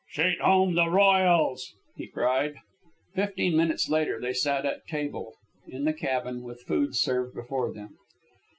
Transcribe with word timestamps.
"Sheet 0.09 0.41
home 0.41 0.73
the 0.73 0.89
royals!" 0.89 1.75
he 1.95 2.07
cried. 2.07 2.55
Fifteen 3.13 3.55
minutes 3.55 3.87
later 3.87 4.19
they 4.19 4.33
sat 4.33 4.65
at 4.65 4.87
table, 4.87 5.35
in 5.67 5.85
the 5.85 5.93
cabin, 5.93 6.41
with 6.41 6.63
food 6.63 6.95
served 6.95 7.35
before 7.35 7.71
them. 7.71 7.99